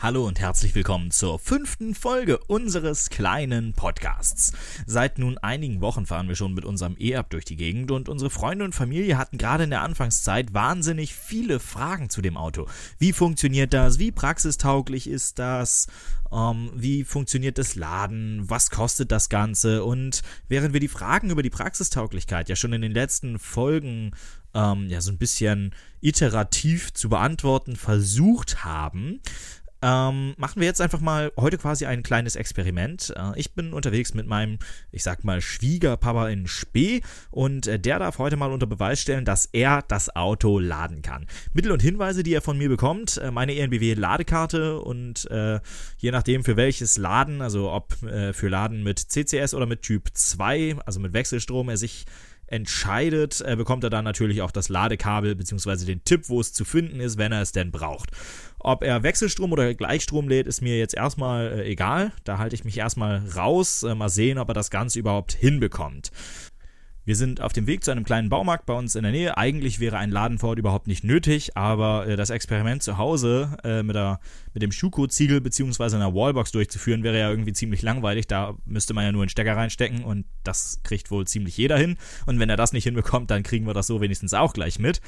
Hallo 0.00 0.28
und 0.28 0.38
herzlich 0.38 0.76
willkommen 0.76 1.10
zur 1.10 1.40
fünften 1.40 1.92
Folge 1.92 2.38
unseres 2.38 3.10
kleinen 3.10 3.72
Podcasts. 3.72 4.52
Seit 4.86 5.18
nun 5.18 5.38
einigen 5.38 5.80
Wochen 5.80 6.06
fahren 6.06 6.28
wir 6.28 6.36
schon 6.36 6.54
mit 6.54 6.64
unserem 6.64 6.94
E-Up 7.00 7.30
durch 7.30 7.44
die 7.44 7.56
Gegend 7.56 7.90
und 7.90 8.08
unsere 8.08 8.30
Freunde 8.30 8.64
und 8.64 8.76
Familie 8.76 9.18
hatten 9.18 9.38
gerade 9.38 9.64
in 9.64 9.70
der 9.70 9.82
Anfangszeit 9.82 10.54
wahnsinnig 10.54 11.16
viele 11.16 11.58
Fragen 11.58 12.10
zu 12.10 12.22
dem 12.22 12.36
Auto. 12.36 12.68
Wie 13.00 13.12
funktioniert 13.12 13.74
das? 13.74 13.98
Wie 13.98 14.12
praxistauglich 14.12 15.08
ist 15.08 15.40
das? 15.40 15.88
Um, 16.30 16.38
ähm, 16.38 16.70
wie 16.76 17.02
funktioniert 17.02 17.58
das 17.58 17.74
Laden? 17.74 18.48
Was 18.48 18.70
kostet 18.70 19.10
das 19.10 19.28
Ganze? 19.28 19.82
Und 19.82 20.22
während 20.46 20.74
wir 20.74 20.80
die 20.80 20.86
Fragen 20.86 21.30
über 21.30 21.42
die 21.42 21.50
Praxistauglichkeit 21.50 22.48
ja 22.48 22.54
schon 22.54 22.72
in 22.72 22.82
den 22.82 22.92
letzten 22.92 23.40
Folgen 23.40 24.12
ähm, 24.54 24.88
ja 24.88 25.00
so 25.00 25.10
ein 25.10 25.18
bisschen 25.18 25.74
iterativ 26.00 26.92
zu 26.92 27.08
beantworten 27.08 27.74
versucht 27.74 28.64
haben, 28.64 29.20
ähm, 29.80 30.34
machen 30.36 30.60
wir 30.60 30.66
jetzt 30.66 30.80
einfach 30.80 31.00
mal 31.00 31.32
heute 31.36 31.58
quasi 31.58 31.86
ein 31.86 32.02
kleines 32.02 32.36
Experiment. 32.36 33.12
Äh, 33.16 33.38
ich 33.38 33.52
bin 33.52 33.72
unterwegs 33.72 34.14
mit 34.14 34.26
meinem, 34.26 34.58
ich 34.90 35.02
sag 35.02 35.24
mal, 35.24 35.40
Schwiegerpapa 35.40 36.28
in 36.28 36.46
Spee 36.46 37.02
und 37.30 37.66
äh, 37.66 37.78
der 37.78 37.98
darf 38.00 38.18
heute 38.18 38.36
mal 38.36 38.50
unter 38.50 38.66
Beweis 38.66 39.00
stellen, 39.00 39.24
dass 39.24 39.46
er 39.46 39.82
das 39.86 40.14
Auto 40.16 40.58
laden 40.58 41.02
kann. 41.02 41.26
Mittel 41.52 41.70
und 41.70 41.82
Hinweise, 41.82 42.22
die 42.22 42.34
er 42.34 42.42
von 42.42 42.58
mir 42.58 42.68
bekommt, 42.68 43.18
äh, 43.18 43.30
meine 43.30 43.56
ENBW-Ladekarte 43.56 44.80
und 44.80 45.30
äh, 45.30 45.60
je 45.98 46.10
nachdem 46.10 46.42
für 46.42 46.56
welches 46.56 46.96
Laden, 46.96 47.40
also 47.40 47.70
ob 47.70 48.02
äh, 48.02 48.32
für 48.32 48.48
Laden 48.48 48.82
mit 48.82 48.98
CCS 48.98 49.54
oder 49.54 49.66
mit 49.66 49.82
Typ 49.82 50.08
2, 50.12 50.76
also 50.84 50.98
mit 50.98 51.12
Wechselstrom, 51.12 51.68
er 51.68 51.76
sich 51.76 52.04
entscheidet, 52.48 53.40
äh, 53.40 53.56
bekommt 53.56 53.84
er 53.84 53.90
dann 53.90 54.04
natürlich 54.04 54.42
auch 54.42 54.50
das 54.50 54.68
Ladekabel 54.68 55.34
bzw. 55.34 55.84
den 55.84 56.04
Tipp, 56.04 56.28
wo 56.28 56.40
es 56.40 56.52
zu 56.52 56.64
finden 56.64 57.00
ist, 57.00 57.18
wenn 57.18 57.32
er 57.32 57.42
es 57.42 57.52
denn 57.52 57.70
braucht. 57.70 58.10
Ob 58.58 58.82
er 58.82 59.02
Wechselstrom 59.02 59.52
oder 59.52 59.72
Gleichstrom 59.74 60.28
lädt, 60.28 60.46
ist 60.46 60.60
mir 60.60 60.78
jetzt 60.78 60.94
erstmal 60.94 61.60
äh, 61.60 61.70
egal. 61.70 62.12
Da 62.24 62.38
halte 62.38 62.54
ich 62.54 62.64
mich 62.64 62.76
erstmal 62.78 63.22
raus. 63.36 63.82
Äh, 63.82 63.94
mal 63.94 64.08
sehen, 64.08 64.38
ob 64.38 64.48
er 64.48 64.54
das 64.54 64.70
Ganze 64.70 64.98
überhaupt 64.98 65.32
hinbekommt. 65.32 66.10
Wir 67.08 67.16
sind 67.16 67.40
auf 67.40 67.54
dem 67.54 67.66
Weg 67.66 67.84
zu 67.84 67.90
einem 67.90 68.04
kleinen 68.04 68.28
Baumarkt 68.28 68.66
bei 68.66 68.74
uns 68.74 68.94
in 68.94 69.02
der 69.02 69.12
Nähe. 69.12 69.38
Eigentlich 69.38 69.80
wäre 69.80 69.96
ein 69.96 70.10
Laden 70.10 70.36
vor 70.36 70.50
Ort 70.50 70.58
überhaupt 70.58 70.88
nicht 70.88 71.04
nötig, 71.04 71.56
aber 71.56 72.06
äh, 72.06 72.16
das 72.16 72.28
Experiment 72.28 72.82
zu 72.82 72.98
Hause 72.98 73.56
äh, 73.64 73.82
mit, 73.82 73.96
der, 73.96 74.20
mit 74.52 74.62
dem 74.62 74.70
Schuko-Ziegel 74.70 75.40
bzw. 75.40 75.96
einer 75.96 76.12
Wallbox 76.14 76.52
durchzuführen, 76.52 77.02
wäre 77.04 77.18
ja 77.18 77.30
irgendwie 77.30 77.54
ziemlich 77.54 77.80
langweilig. 77.80 78.26
Da 78.26 78.56
müsste 78.66 78.92
man 78.92 79.04
ja 79.04 79.12
nur 79.12 79.22
einen 79.22 79.30
Stecker 79.30 79.56
reinstecken 79.56 80.04
und 80.04 80.26
das 80.44 80.82
kriegt 80.82 81.10
wohl 81.10 81.26
ziemlich 81.26 81.56
jeder 81.56 81.78
hin. 81.78 81.96
Und 82.26 82.40
wenn 82.40 82.50
er 82.50 82.58
das 82.58 82.74
nicht 82.74 82.84
hinbekommt, 82.84 83.30
dann 83.30 83.42
kriegen 83.42 83.66
wir 83.66 83.72
das 83.72 83.86
so 83.86 84.02
wenigstens 84.02 84.34
auch 84.34 84.52
gleich 84.52 84.78
mit. 84.78 85.00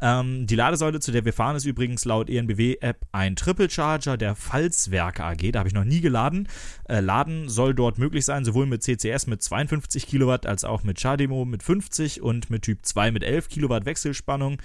Ähm, 0.00 0.46
die 0.46 0.54
Ladesäule, 0.54 1.00
zu 1.00 1.10
der 1.10 1.24
wir 1.24 1.32
fahren, 1.32 1.56
ist 1.56 1.64
übrigens 1.64 2.04
laut 2.04 2.30
ENBW-App 2.30 3.04
ein 3.10 3.34
Triple 3.34 3.68
Charger 3.68 4.16
der 4.16 4.36
Pfalzwerke 4.36 5.24
AG. 5.24 5.50
Da 5.50 5.58
habe 5.58 5.68
ich 5.68 5.74
noch 5.74 5.82
nie 5.82 6.02
geladen. 6.02 6.46
Äh, 6.88 7.00
Laden 7.00 7.48
soll 7.48 7.74
dort 7.74 7.98
möglich 7.98 8.24
sein, 8.24 8.44
sowohl 8.44 8.66
mit 8.66 8.84
CCS 8.84 9.26
mit 9.26 9.42
52 9.42 10.06
Kilowatt 10.06 10.46
als 10.46 10.62
auch 10.62 10.84
mit 10.84 11.00
Chademo 11.48 11.50
mit 11.50 11.62
50 11.62 12.22
und 12.22 12.50
mit 12.50 12.62
Typ 12.62 12.84
2 12.84 13.10
mit 13.10 13.24
11 13.24 13.48
Kilowatt 13.48 13.86
Wechselspannung. 13.86 14.58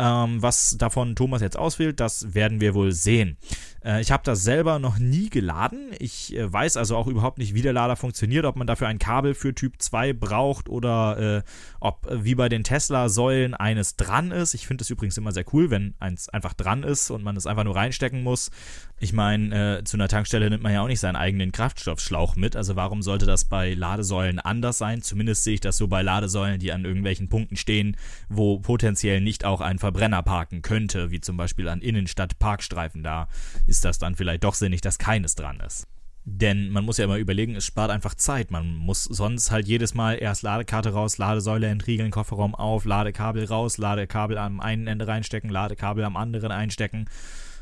Ähm, 0.00 0.40
was 0.40 0.76
davon 0.78 1.16
Thomas 1.16 1.42
jetzt 1.42 1.58
auswählt, 1.58 1.98
das 1.98 2.32
werden 2.32 2.60
wir 2.60 2.74
wohl 2.74 2.92
sehen. 2.92 3.36
Äh, 3.84 4.00
ich 4.00 4.12
habe 4.12 4.22
das 4.24 4.44
selber 4.44 4.78
noch 4.78 5.00
nie 5.00 5.28
geladen. 5.28 5.90
Ich 5.98 6.36
äh, 6.36 6.52
weiß 6.52 6.76
also 6.76 6.96
auch 6.96 7.08
überhaupt 7.08 7.38
nicht, 7.38 7.52
wie 7.54 7.62
der 7.62 7.72
Lader 7.72 7.96
funktioniert, 7.96 8.44
ob 8.44 8.54
man 8.54 8.68
dafür 8.68 8.86
ein 8.86 9.00
Kabel 9.00 9.34
für 9.34 9.56
Typ 9.56 9.82
2 9.82 10.12
braucht 10.12 10.68
oder 10.68 11.38
äh, 11.38 11.42
ob 11.80 12.06
äh, 12.08 12.24
wie 12.24 12.36
bei 12.36 12.48
den 12.48 12.62
Tesla-Säulen 12.62 13.54
eines 13.54 13.96
dran 13.96 14.30
ist. 14.30 14.54
Ich 14.54 14.68
finde 14.68 14.82
es 14.82 14.90
übrigens 14.90 15.18
immer 15.18 15.32
sehr 15.32 15.52
cool, 15.52 15.68
wenn 15.70 15.94
eins 15.98 16.28
einfach 16.28 16.54
dran 16.54 16.84
ist 16.84 17.10
und 17.10 17.24
man 17.24 17.36
es 17.36 17.48
einfach 17.48 17.64
nur 17.64 17.74
reinstecken 17.74 18.22
muss. 18.22 18.52
Ich 19.00 19.12
meine, 19.12 19.78
äh, 19.78 19.84
zu 19.84 19.96
einer 19.96 20.08
Tankstelle 20.08 20.50
nimmt 20.50 20.62
man 20.62 20.72
ja 20.72 20.82
auch 20.82 20.88
nicht 20.88 20.98
seinen 20.98 21.16
eigenen 21.16 21.52
Kraftstoffschlauch 21.52 22.34
mit. 22.34 22.56
Also 22.56 22.74
warum 22.74 23.02
sollte 23.02 23.26
das 23.26 23.44
bei 23.44 23.74
Ladesäulen 23.74 24.40
anders 24.40 24.78
sein? 24.78 25.02
Zumindest 25.02 25.44
sehe 25.44 25.54
ich 25.54 25.60
das 25.60 25.76
so 25.76 25.86
bei 25.86 26.02
Ladesäulen, 26.02 26.58
die 26.58 26.72
an 26.72 26.84
irgendwelchen 26.84 27.28
Punkten 27.28 27.56
stehen, 27.56 27.96
wo 28.28 28.58
potenziell 28.58 29.20
nicht 29.20 29.44
auch 29.44 29.60
ein 29.60 29.78
Verbrenner 29.78 30.22
parken 30.22 30.62
könnte, 30.62 31.12
wie 31.12 31.20
zum 31.20 31.36
Beispiel 31.36 31.68
an 31.68 31.80
Innenstadt-Parkstreifen. 31.80 33.04
Da 33.04 33.28
ist 33.68 33.84
das 33.84 33.98
dann 33.98 34.16
vielleicht 34.16 34.42
doch 34.42 34.54
sinnig, 34.54 34.80
dass 34.80 34.98
keines 34.98 35.36
dran 35.36 35.60
ist. 35.60 35.86
Denn 36.24 36.68
man 36.68 36.84
muss 36.84 36.98
ja 36.98 37.04
immer 37.04 37.16
überlegen, 37.16 37.54
es 37.54 37.64
spart 37.64 37.90
einfach 37.90 38.14
Zeit. 38.14 38.50
Man 38.50 38.74
muss 38.74 39.04
sonst 39.04 39.50
halt 39.50 39.66
jedes 39.66 39.94
Mal 39.94 40.14
erst 40.14 40.42
Ladekarte 40.42 40.92
raus, 40.92 41.16
Ladesäule 41.16 41.68
entriegeln, 41.68 42.10
Kofferraum 42.10 42.54
auf, 42.54 42.84
Ladekabel 42.84 43.44
raus, 43.44 43.78
Ladekabel 43.78 44.36
am 44.36 44.60
einen 44.60 44.88
Ende 44.88 45.06
reinstecken, 45.06 45.48
Ladekabel 45.48 46.04
am 46.04 46.16
anderen 46.16 46.50
einstecken. 46.52 47.06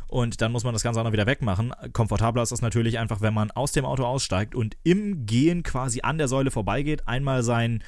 Und 0.09 0.41
dann 0.41 0.53
muss 0.53 0.65
man 0.65 0.72
das 0.72 0.83
Ganze 0.83 1.00
auch 1.00 1.05
noch 1.05 1.12
wieder 1.12 1.27
wegmachen. 1.27 1.72
Komfortabler 1.93 2.43
ist 2.43 2.53
das 2.53 2.62
natürlich 2.62 2.99
einfach, 2.99 3.21
wenn 3.21 3.34
man 3.34 3.50
aus 3.50 3.72
dem 3.72 3.84
Auto 3.84 4.05
aussteigt 4.05 4.55
und 4.55 4.77
im 4.84 5.27
Gehen 5.27 5.62
quasi 5.62 6.00
an 6.03 6.19
der 6.19 6.28
Säule 6.28 6.50
vorbeigeht, 6.50 7.09
einmal 7.09 7.43
sein 7.43 7.83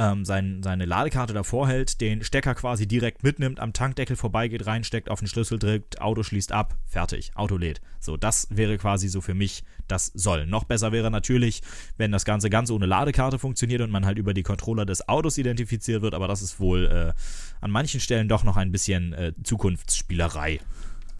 ähm, 0.00 0.24
sein, 0.24 0.62
seine 0.62 0.86
Ladekarte 0.86 1.34
davor 1.34 1.68
hält, 1.68 2.00
den 2.00 2.24
Stecker 2.24 2.54
quasi 2.54 2.88
direkt 2.88 3.22
mitnimmt, 3.22 3.60
am 3.60 3.74
Tankdeckel 3.74 4.16
vorbeigeht, 4.16 4.66
reinsteckt, 4.66 5.10
auf 5.10 5.18
den 5.18 5.28
Schlüssel 5.28 5.58
drückt, 5.58 6.00
Auto 6.00 6.22
schließt 6.22 6.52
ab, 6.52 6.78
fertig, 6.86 7.32
Auto 7.34 7.58
lädt. 7.58 7.82
So, 7.98 8.16
das 8.16 8.48
wäre 8.50 8.78
quasi 8.78 9.08
so 9.08 9.20
für 9.20 9.34
mich 9.34 9.62
das 9.88 10.06
Soll. 10.06 10.46
Noch 10.46 10.64
besser 10.64 10.90
wäre 10.92 11.10
natürlich, 11.10 11.60
wenn 11.98 12.12
das 12.12 12.24
Ganze 12.24 12.48
ganz 12.48 12.70
ohne 12.70 12.86
Ladekarte 12.86 13.38
funktioniert 13.38 13.82
und 13.82 13.90
man 13.90 14.06
halt 14.06 14.16
über 14.16 14.32
die 14.32 14.42
Controller 14.42 14.86
des 14.86 15.06
Autos 15.06 15.36
identifiziert 15.36 16.00
wird, 16.00 16.14
aber 16.14 16.28
das 16.28 16.40
ist 16.40 16.60
wohl 16.60 16.86
äh, 16.86 17.12
an 17.60 17.70
manchen 17.70 18.00
Stellen 18.00 18.28
doch 18.28 18.42
noch 18.42 18.56
ein 18.56 18.72
bisschen 18.72 19.12
äh, 19.12 19.34
Zukunftsspielerei. 19.44 20.60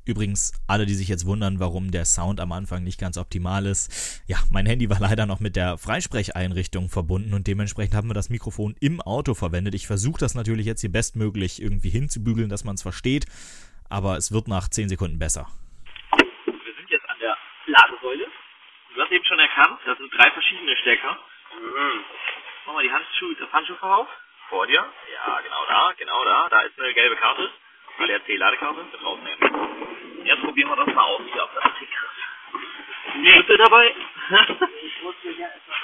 Übrigens, 0.06 0.52
alle, 0.66 0.86
die 0.86 0.94
sich 0.94 1.08
jetzt 1.08 1.26
wundern, 1.26 1.60
warum 1.60 1.90
der 1.90 2.04
Sound 2.04 2.40
am 2.40 2.52
Anfang 2.52 2.82
nicht 2.82 2.98
ganz 2.98 3.18
optimal 3.18 3.66
ist. 3.66 4.22
Ja, 4.26 4.38
mein 4.50 4.66
Handy 4.66 4.88
war 4.88 4.98
leider 5.00 5.26
noch 5.26 5.40
mit 5.40 5.56
der 5.56 5.78
Freisprecheinrichtung 5.78 6.88
verbunden 6.88 7.34
und 7.34 7.46
dementsprechend 7.46 7.94
haben 7.94 8.08
wir 8.08 8.14
das 8.14 8.30
Mikrofon 8.30 8.74
im 8.80 9.00
Auto 9.00 9.34
verwendet. 9.34 9.74
Ich 9.74 9.86
versuche 9.86 10.18
das 10.18 10.34
natürlich 10.34 10.66
jetzt 10.66 10.80
hier 10.80 10.92
bestmöglich 10.92 11.60
irgendwie 11.60 11.90
hinzubügeln, 11.90 12.48
dass 12.48 12.64
man 12.64 12.74
es 12.74 12.82
versteht, 12.82 13.26
aber 13.88 14.16
es 14.16 14.32
wird 14.32 14.48
nach 14.48 14.68
10 14.68 14.88
Sekunden 14.88 15.18
besser. 15.18 15.46
Wir 16.16 16.74
sind 16.74 16.90
jetzt 16.90 17.08
an 17.08 17.18
der 17.20 17.36
Ladesäule. 17.66 18.26
Du 18.94 19.00
hast 19.02 19.12
eben 19.12 19.24
schon 19.24 19.38
erkannt, 19.38 19.80
das 19.86 19.98
sind 19.98 20.10
drei 20.16 20.30
verschiedene 20.30 20.76
Stecker. 20.82 21.18
Mhm. 21.54 22.00
Mach 22.66 22.74
mal 22.74 22.82
die 22.82 22.92
Handschuhe, 22.92 23.34
das 23.38 23.52
Handschuh 23.52 23.76
auf. 23.80 24.08
Vor 24.48 24.66
dir. 24.66 24.82
Ja, 25.14 25.40
genau 25.40 25.64
da, 25.68 25.92
genau 25.96 26.24
da. 26.24 26.48
Da 26.50 26.60
ist 26.62 26.78
eine 26.80 26.92
gelbe 26.92 27.16
Karte. 27.16 27.48
ADAC-Ladekarte 28.00 28.80
mit 28.84 29.04
rausnehmen. 29.04 29.40
Jetzt 30.24 30.42
probieren 30.42 30.68
wir 30.70 30.76
das 30.76 30.94
mal 30.94 31.04
aus 31.04 31.20
hier 31.32 31.44
auf 31.44 31.50
das 31.54 31.72
Tickgriff. 31.78 32.10
Nee. 33.22 33.32
Schlüssel 33.32 33.58
dabei? 33.58 33.86
ich 34.84 35.02
muss 35.02 35.14
mir 35.24 35.32
ja 35.38 35.48
erstmal 35.48 35.80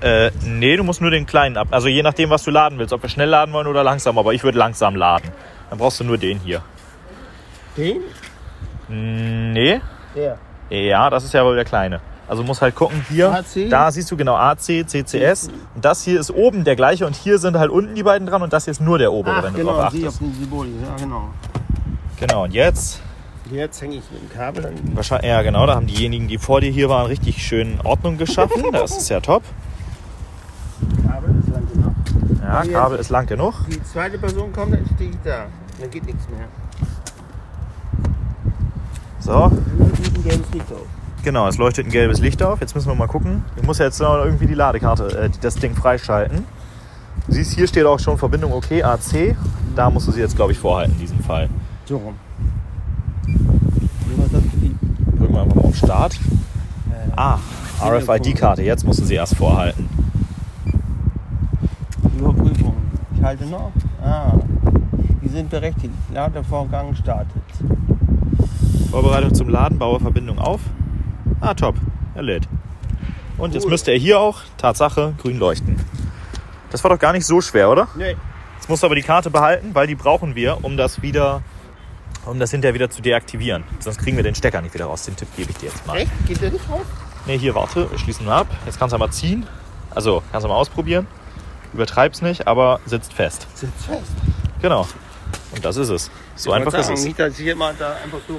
so 0.00 0.06
Äh, 0.06 0.30
nee, 0.44 0.76
du 0.76 0.84
musst 0.84 1.00
nur 1.00 1.10
den 1.10 1.26
kleinen 1.26 1.56
ab. 1.56 1.68
Also 1.70 1.88
je 1.88 2.02
nachdem, 2.02 2.30
was 2.30 2.44
du 2.44 2.50
laden 2.50 2.78
willst. 2.78 2.92
Ob 2.92 3.02
wir 3.02 3.08
schnell 3.08 3.28
laden 3.28 3.52
wollen 3.52 3.66
oder 3.66 3.82
langsam. 3.84 4.18
Aber 4.18 4.32
ich 4.34 4.44
würde 4.44 4.58
langsam 4.58 4.96
laden. 4.96 5.32
Dann 5.70 5.78
brauchst 5.78 6.00
du 6.00 6.04
nur 6.04 6.18
den 6.18 6.38
hier. 6.40 6.62
Den? 7.76 8.02
Nee. 8.88 9.80
Der. 10.14 10.38
Ja, 10.70 11.10
das 11.10 11.24
ist 11.24 11.32
ja 11.34 11.44
wohl 11.44 11.54
der 11.54 11.64
kleine. 11.64 12.00
Also 12.28 12.42
muss 12.44 12.60
halt 12.60 12.74
gucken, 12.74 13.02
hier, 13.08 13.32
AC. 13.32 13.70
da 13.70 13.90
siehst 13.90 14.10
du 14.10 14.16
genau 14.16 14.36
AC, 14.36 14.86
CCS. 14.86 15.48
Und 15.74 15.84
das 15.84 16.02
hier 16.02 16.20
ist 16.20 16.30
oben 16.30 16.62
der 16.62 16.76
gleiche 16.76 17.06
und 17.06 17.16
hier 17.16 17.38
sind 17.38 17.58
halt 17.58 17.70
unten 17.70 17.94
die 17.94 18.02
beiden 18.02 18.26
dran 18.26 18.42
und 18.42 18.52
das 18.52 18.64
hier 18.64 18.72
ist 18.72 18.82
nur 18.82 18.98
der 18.98 19.12
obere, 19.12 19.36
Ach, 19.36 19.42
wenn 19.44 19.54
du 19.54 19.60
genau, 19.60 19.72
drauf 19.72 19.84
achtest. 19.86 20.18
Symbol, 20.18 20.66
ja, 20.66 20.96
genau. 20.98 21.30
Genau, 22.20 22.44
und 22.44 22.52
jetzt? 22.52 23.00
Jetzt 23.50 23.80
hänge 23.80 23.96
ich 23.96 24.02
mit 24.10 24.20
dem 24.20 24.36
Kabel 24.36 24.66
an. 24.66 24.74
Wahrscheinlich, 24.92 25.30
ja, 25.30 25.40
genau, 25.40 25.64
da 25.66 25.74
haben 25.74 25.86
diejenigen, 25.86 26.28
die 26.28 26.36
vor 26.36 26.60
dir 26.60 26.70
hier 26.70 26.90
waren, 26.90 27.06
richtig 27.06 27.42
schön 27.42 27.80
Ordnung 27.82 28.18
geschaffen. 28.18 28.62
Das 28.72 28.96
ist 28.98 29.08
ja 29.08 29.20
top. 29.20 29.42
Kabel 31.06 31.34
ist 31.38 31.48
lang 31.48 31.66
genug. 31.72 31.94
Ja, 32.42 32.64
Kabel 32.64 32.98
ist 32.98 33.08
lang 33.08 33.26
genug. 33.26 33.54
Die 33.70 33.82
zweite 33.82 34.18
Person 34.18 34.52
kommt, 34.52 34.74
dann 34.74 34.84
stehe 34.94 35.10
ich 35.10 35.16
da. 35.24 35.46
Dann 35.80 35.90
geht 35.90 36.04
nichts 36.04 36.28
mehr. 36.28 36.46
So. 39.20 39.32
Dann 39.32 39.92
geht 39.92 40.14
ein 40.14 40.24
gelbes 40.24 40.50
Licht 40.52 40.72
auf. 40.72 40.86
Genau, 41.24 41.48
es 41.48 41.58
leuchtet 41.58 41.86
ein 41.86 41.90
gelbes 41.90 42.20
Licht 42.20 42.42
auf. 42.42 42.60
Jetzt 42.60 42.74
müssen 42.74 42.88
wir 42.88 42.94
mal 42.94 43.08
gucken. 43.08 43.44
Ich 43.56 43.62
muss 43.62 43.78
jetzt 43.78 44.00
noch 44.00 44.24
irgendwie 44.24 44.46
die 44.46 44.54
Ladekarte, 44.54 45.18
äh, 45.18 45.30
das 45.40 45.56
Ding 45.56 45.74
freischalten. 45.74 46.44
Du 47.26 47.34
siehst, 47.34 47.52
hier 47.54 47.66
steht 47.66 47.84
auch 47.84 47.98
schon 47.98 48.16
Verbindung 48.16 48.52
OK, 48.52 48.82
AC. 48.82 49.36
Da 49.74 49.90
musst 49.90 50.08
du 50.08 50.12
sie 50.12 50.20
jetzt, 50.20 50.36
glaube 50.36 50.52
ich, 50.52 50.58
vorhalten 50.58 50.92
in 50.92 51.00
diesem 51.00 51.20
Fall. 51.20 51.48
So 51.84 51.98
rum. 51.98 52.14
Drücken 55.18 55.34
wir 55.34 55.42
einfach 55.42 55.56
mal 55.56 55.64
auf 55.64 55.76
Start. 55.76 56.14
Äh, 56.14 57.10
ah, 57.16 57.38
RFID-Karte. 57.82 58.62
Jetzt 58.62 58.84
musst 58.84 59.00
du 59.00 59.04
sie 59.04 59.14
erst 59.14 59.36
vorhalten. 59.36 59.88
Überprüfung. 62.18 62.74
Ich 63.16 63.22
halte 63.22 63.46
noch. 63.46 63.72
Ah, 64.02 64.32
die 65.22 65.28
sind 65.28 65.50
berechtigt. 65.50 65.92
Ladevorgang 66.12 66.94
startet. 66.94 67.42
Vorbereitung 68.90 69.34
zum 69.34 69.48
Laden, 69.48 69.78
baue 69.78 70.00
Verbindung 70.00 70.38
auf. 70.38 70.60
Ah, 71.40 71.54
top. 71.54 71.76
Er 72.14 72.22
lädt. 72.22 72.48
Und 73.36 73.54
jetzt 73.54 73.68
müsste 73.68 73.92
er 73.92 73.98
hier 73.98 74.18
auch, 74.18 74.40
Tatsache, 74.56 75.14
grün 75.18 75.38
leuchten. 75.38 75.76
Das 76.70 76.82
war 76.82 76.90
doch 76.90 76.98
gar 76.98 77.12
nicht 77.12 77.24
so 77.24 77.40
schwer, 77.40 77.70
oder? 77.70 77.88
Nee. 77.96 78.16
Jetzt 78.56 78.68
musst 78.68 78.82
du 78.82 78.86
aber 78.86 78.96
die 78.96 79.02
Karte 79.02 79.30
behalten, 79.30 79.74
weil 79.74 79.86
die 79.86 79.94
brauchen 79.94 80.34
wir, 80.34 80.64
um 80.64 80.76
das 80.76 81.02
wieder 81.02 81.42
um 82.28 82.38
das 82.38 82.50
hinterher 82.50 82.74
wieder 82.74 82.90
zu 82.90 83.00
deaktivieren. 83.00 83.64
Sonst 83.80 83.98
kriegen 83.98 84.16
wir 84.16 84.24
den 84.24 84.34
Stecker 84.34 84.60
nicht 84.60 84.74
wieder 84.74 84.86
raus. 84.86 85.04
Den 85.04 85.16
Tipp 85.16 85.28
gebe 85.36 85.50
ich 85.50 85.56
dir 85.56 85.66
jetzt 85.66 85.86
mal. 85.86 85.96
Echt? 85.96 86.10
Geht 86.26 86.42
der 86.42 86.50
nicht 86.50 86.68
raus? 86.68 86.84
Ne, 87.26 87.34
hier, 87.34 87.54
warte, 87.54 87.90
wir 87.90 87.98
schließen 87.98 88.26
mal 88.26 88.40
ab. 88.40 88.46
Jetzt 88.66 88.78
kannst 88.78 88.94
du 88.94 88.98
mal 88.98 89.10
ziehen. 89.10 89.46
Also, 89.94 90.22
kannst 90.30 90.44
du 90.44 90.48
mal 90.48 90.56
ausprobieren. 90.56 91.06
Übertreib's 91.72 92.22
nicht, 92.22 92.46
aber 92.46 92.80
sitzt 92.86 93.12
fest. 93.12 93.46
Sitzt 93.54 93.84
fest. 93.84 94.12
Genau. 94.60 94.86
Und 95.52 95.64
das 95.64 95.76
ist 95.76 95.88
es. 95.88 96.10
So 96.36 96.50
Ich 96.50 96.56
einfach 96.56 96.72
wollte 96.72 96.80
ist 96.80 96.86
sagen, 96.86 96.98
es. 96.98 97.04
Nicht, 97.04 97.18
dass 97.18 97.38
ich 97.38 97.54
mal 97.56 97.74
da 97.78 97.96
einfach 98.04 98.18
so. 98.26 98.34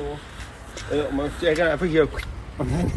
Äh, 0.95 1.29
Stecker 1.37 1.71
einfach 1.71 1.85
hier. 1.85 2.07
Dann 2.59 2.91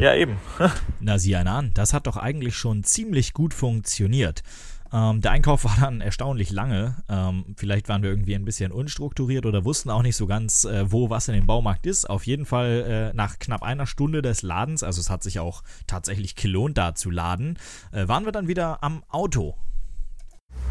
Ja, 0.00 0.14
eben. 0.14 0.36
Na, 1.00 1.18
sieh 1.18 1.36
einer 1.36 1.52
an, 1.52 1.70
das 1.74 1.94
hat 1.94 2.08
doch 2.08 2.16
eigentlich 2.16 2.56
schon 2.56 2.82
ziemlich 2.82 3.32
gut 3.32 3.54
funktioniert. 3.54 4.42
Ähm, 4.92 5.20
der 5.20 5.30
Einkauf 5.30 5.64
war 5.64 5.76
dann 5.80 6.00
erstaunlich 6.00 6.50
lange. 6.50 6.96
Ähm, 7.08 7.54
vielleicht 7.56 7.88
waren 7.88 8.02
wir 8.02 8.10
irgendwie 8.10 8.34
ein 8.34 8.44
bisschen 8.44 8.72
unstrukturiert 8.72 9.46
oder 9.46 9.64
wussten 9.64 9.90
auch 9.90 10.02
nicht 10.02 10.16
so 10.16 10.26
ganz, 10.26 10.64
äh, 10.64 10.90
wo 10.90 11.10
was 11.10 11.28
in 11.28 11.34
dem 11.34 11.46
Baumarkt 11.46 11.86
ist. 11.86 12.10
Auf 12.10 12.26
jeden 12.26 12.44
Fall 12.44 13.12
äh, 13.12 13.16
nach 13.16 13.38
knapp 13.38 13.62
einer 13.62 13.86
Stunde 13.86 14.20
des 14.20 14.42
Ladens, 14.42 14.82
also 14.82 15.00
es 15.00 15.10
hat 15.10 15.22
sich 15.22 15.38
auch 15.38 15.62
tatsächlich 15.86 16.34
gelohnt, 16.34 16.76
da 16.76 16.96
zu 16.96 17.10
laden, 17.10 17.56
äh, 17.92 18.08
waren 18.08 18.24
wir 18.24 18.32
dann 18.32 18.48
wieder 18.48 18.82
am 18.82 19.04
Auto. 19.08 19.54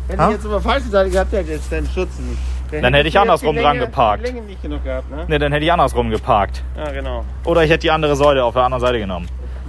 Wenn 0.08 0.20
Ha? 0.20 0.28
ich 0.28 0.34
jetzt 0.36 0.46
auf 0.46 0.52
der 0.52 0.62
falschen 0.62 0.92
Seite 0.92 1.10
gehabt 1.10 1.32
hätte, 1.32 1.52
jetzt 1.52 1.72
deinen 1.72 1.88
Schutz 1.88 2.20
nicht. 2.20 2.40
Dann 2.82 2.94
hätte 2.94 3.08
ich 3.08 3.20
andersrum 3.20 3.56
dran 3.56 3.78
geparkt. 3.78 4.24
Die 4.24 4.32
Länge 4.32 4.42
nicht 4.42 4.62
genug 4.62 4.84
gehabt, 4.84 5.10
ne? 5.12 5.26
Ne, 5.28 5.38
dann 5.40 5.52
hätte 5.52 5.64
ich 5.64 5.72
andersrum 5.72 6.10
geparkt. 6.10 6.64
Ja, 6.76 6.92
genau. 6.92 7.24
Oder 7.46 7.64
ich 7.64 7.70
hätte 7.70 7.82
die 7.82 7.92
andere 7.92 8.16
Säule 8.16 8.44
auf 8.44 8.54
der 8.54 8.64
anderen 8.64 8.82
Seite 8.82 8.98
genommen. 9.00 9.28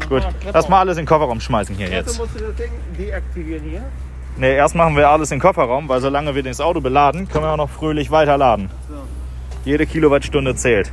Gut, 0.08 0.22
mal 0.22 0.32
lass 0.52 0.68
mal 0.68 0.80
alles 0.80 0.96
in 0.96 1.02
den 1.02 1.08
Kofferraum 1.08 1.40
schmeißen 1.40 1.76
hier 1.76 1.88
Jetzt 1.88 2.08
jetzt. 2.08 2.18
musst 2.18 2.34
du 2.34 2.40
das 2.44 2.56
Ding 2.56 2.70
deaktivieren 2.98 3.62
hier. 3.68 3.82
Ne, 4.36 4.48
erst 4.54 4.74
machen 4.74 4.96
wir 4.96 5.08
alles 5.08 5.30
in 5.30 5.36
den 5.38 5.42
Kofferraum, 5.42 5.88
weil 5.88 6.00
solange 6.00 6.34
wir 6.34 6.42
das 6.42 6.60
Auto 6.60 6.80
beladen, 6.80 7.28
können 7.28 7.44
wir 7.44 7.52
auch 7.52 7.56
noch 7.56 7.70
fröhlich 7.70 8.10
weiterladen. 8.10 8.70
So. 8.88 8.94
Jede 9.64 9.86
Kilowattstunde 9.86 10.56
zählt. 10.56 10.90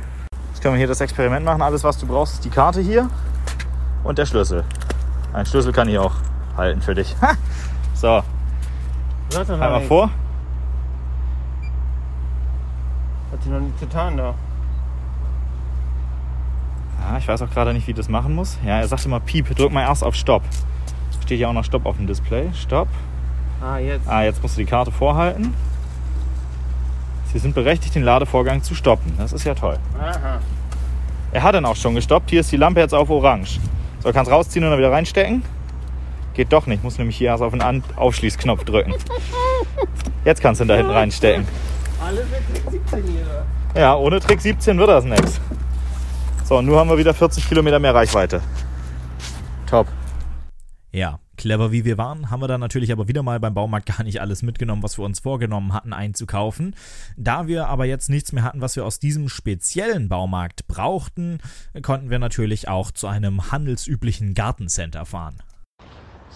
Jetzt 0.50 0.62
können 0.62 0.74
wir 0.74 0.78
hier 0.78 0.86
das 0.86 1.00
Experiment 1.00 1.44
machen. 1.44 1.62
Alles, 1.62 1.82
was 1.82 1.98
du 1.98 2.06
brauchst, 2.06 2.34
ist 2.34 2.44
die 2.44 2.50
Karte 2.50 2.80
hier 2.80 3.08
und 4.04 4.18
der 4.18 4.26
Schlüssel. 4.26 4.64
Ein 5.32 5.46
Schlüssel 5.46 5.72
kann 5.72 5.88
ich 5.88 5.98
auch 5.98 6.12
halten 6.56 6.82
für 6.82 6.94
dich. 6.94 7.16
So, 7.94 8.20
Hast 9.38 9.48
doch 9.48 9.56
noch 9.56 9.64
einmal 9.64 9.78
nichts. 9.78 9.88
vor. 9.88 10.10
Hat 13.32 13.42
sie 13.42 13.50
noch 13.50 13.60
nichts 13.60 13.80
getan 13.80 14.16
da. 14.16 14.34
Ja, 17.00 17.18
ich 17.18 17.26
weiß 17.26 17.42
auch 17.42 17.50
gerade 17.50 17.72
nicht, 17.72 17.86
wie 17.86 17.94
das 17.94 18.08
machen 18.08 18.34
muss. 18.34 18.58
Ja, 18.64 18.78
er 18.78 18.88
sagt 18.88 19.04
immer 19.04 19.20
Piep. 19.20 19.54
Drück 19.56 19.72
mal 19.72 19.82
erst 19.82 20.04
auf 20.04 20.14
Stopp. 20.14 20.42
Steht 21.22 21.38
hier 21.38 21.48
auch 21.48 21.52
noch 21.52 21.64
Stopp 21.64 21.86
auf 21.86 21.96
dem 21.96 22.06
Display. 22.06 22.50
Stopp. 22.54 22.88
Ah, 23.60 23.78
jetzt. 23.78 24.08
Ah, 24.08 24.22
jetzt 24.22 24.42
musst 24.42 24.56
du 24.56 24.60
die 24.60 24.66
Karte 24.66 24.90
vorhalten. 24.90 25.54
Sie 27.32 27.38
sind 27.38 27.54
berechtigt, 27.54 27.94
den 27.94 28.02
Ladevorgang 28.02 28.62
zu 28.62 28.74
stoppen. 28.74 29.14
Das 29.18 29.32
ist 29.32 29.44
ja 29.44 29.54
toll. 29.54 29.78
Aha. 29.98 30.40
Er 31.32 31.42
hat 31.42 31.54
dann 31.54 31.64
auch 31.64 31.76
schon 31.76 31.94
gestoppt. 31.94 32.30
Hier 32.30 32.40
ist 32.40 32.52
die 32.52 32.58
Lampe 32.58 32.80
jetzt 32.80 32.92
auf 32.92 33.08
orange. 33.08 33.58
So, 34.00 34.12
kannst 34.12 34.30
rausziehen 34.30 34.64
und 34.64 34.70
dann 34.70 34.78
wieder 34.78 34.92
reinstecken. 34.92 35.42
Geht 36.34 36.52
doch 36.52 36.66
nicht. 36.66 36.82
Muss 36.82 36.98
nämlich 36.98 37.16
hier 37.16 37.28
erst 37.28 37.42
auf 37.42 37.52
den 37.52 37.62
An 37.62 37.82
Aufschließknopf 37.96 38.64
drücken. 38.64 38.94
Jetzt 40.24 40.40
kannst 40.40 40.60
du 40.60 40.64
ihn 40.64 40.68
da 40.68 40.76
hinten 40.76 40.92
reinstecken. 40.92 41.46
Alles 42.00 42.24
mit 42.30 42.70
17 42.70 43.04
hier. 43.04 43.46
Ja, 43.74 43.96
ohne 43.96 44.20
Trick 44.20 44.40
17 44.40 44.78
wird 44.78 44.88
das 44.88 45.04
nichts. 45.04 45.40
So, 46.44 46.58
und 46.58 46.66
nun 46.66 46.76
haben 46.76 46.90
wir 46.90 46.98
wieder 46.98 47.14
40 47.14 47.48
Kilometer 47.48 47.78
mehr 47.78 47.94
Reichweite. 47.94 48.42
Top. 49.66 49.86
Ja, 50.90 51.18
clever 51.38 51.72
wie 51.72 51.84
wir 51.86 51.96
waren, 51.96 52.30
haben 52.30 52.42
wir 52.42 52.48
dann 52.48 52.60
natürlich 52.60 52.92
aber 52.92 53.08
wieder 53.08 53.22
mal 53.22 53.40
beim 53.40 53.54
Baumarkt 53.54 53.86
gar 53.86 54.04
nicht 54.04 54.20
alles 54.20 54.42
mitgenommen, 54.42 54.82
was 54.82 54.98
wir 54.98 55.04
uns 55.04 55.20
vorgenommen 55.20 55.72
hatten 55.72 55.92
einzukaufen. 55.94 56.76
Da 57.16 57.46
wir 57.46 57.68
aber 57.68 57.86
jetzt 57.86 58.10
nichts 58.10 58.32
mehr 58.32 58.42
hatten, 58.44 58.60
was 58.60 58.76
wir 58.76 58.84
aus 58.84 58.98
diesem 58.98 59.28
speziellen 59.28 60.08
Baumarkt 60.10 60.68
brauchten, 60.68 61.38
konnten 61.80 62.10
wir 62.10 62.18
natürlich 62.18 62.68
auch 62.68 62.90
zu 62.90 63.06
einem 63.06 63.50
handelsüblichen 63.50 64.34
Gartencenter 64.34 65.06
fahren. 65.06 65.36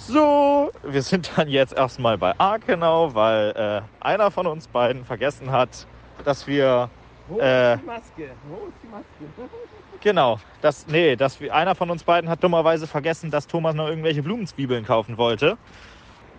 So, 0.09 0.71
wir 0.85 1.03
sind 1.03 1.33
dann 1.37 1.49
jetzt 1.49 1.73
erstmal 1.73 2.17
bei 2.17 2.33
Arkenau, 2.39 3.15
weil 3.15 3.53
äh, 3.57 4.05
einer 4.05 4.31
von 4.31 4.47
uns 4.47 4.69
beiden 4.69 5.05
vergessen 5.05 5.51
hat, 5.51 5.89
dass 6.25 6.47
wir 6.47 6.89
Wo 7.29 7.41
Äh. 7.41 7.75
ist 7.75 7.83
die 7.83 7.87
Maske? 7.87 8.31
Wo 8.49 8.67
ist 8.67 8.75
die 8.83 8.89
Maske? 8.89 9.49
Genau, 10.03 10.39
das, 10.61 10.87
nee, 10.87 11.17
dass 11.17 11.41
wir, 11.41 11.53
einer 11.55 11.75
von 11.75 11.91
uns 11.91 12.05
beiden 12.05 12.29
hat 12.31 12.45
dummerweise 12.45 12.87
vergessen, 12.87 13.31
dass 13.31 13.47
Thomas 13.49 13.75
noch 13.75 13.89
irgendwelche 13.89 14.23
Blumenzwiebeln 14.23 14.85
kaufen 14.85 15.17
wollte. 15.17 15.57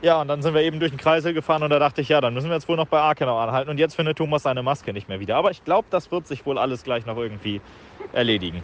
Ja, 0.02 0.22
und 0.22 0.28
dann 0.28 0.42
sind 0.44 0.54
wir 0.54 0.62
eben 0.62 0.80
durch 0.80 0.92
den 0.92 1.00
Kreisel 1.00 1.34
gefahren 1.34 1.64
und 1.64 1.72
da 1.72 1.80
dachte 1.80 2.02
ich, 2.02 2.08
ja, 2.08 2.22
dann 2.22 2.36
müssen 2.36 2.50
wir 2.50 2.54
jetzt 2.56 2.70
wohl 2.70 2.78
noch 2.78 2.86
bei 2.86 3.00
Arkenau 3.02 3.38
anhalten. 3.40 3.70
Und 3.70 3.80
jetzt 3.80 3.96
findet 3.96 4.18
Thomas 4.20 4.44
seine 4.44 4.62
Maske 4.62 4.94
nicht 4.94 5.10
mehr 5.10 5.20
wieder. 5.20 5.36
Aber 5.36 5.50
ich 5.52 5.64
glaube, 5.64 5.88
das 5.90 6.12
wird 6.12 6.28
sich 6.28 6.46
wohl 6.46 6.58
alles 6.60 6.84
gleich 6.84 7.06
noch 7.06 7.18
irgendwie 7.18 7.60
erledigen. 8.14 8.64